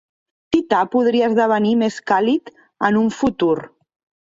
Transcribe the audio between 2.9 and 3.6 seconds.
en un futur.